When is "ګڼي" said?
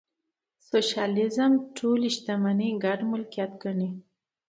3.63-3.89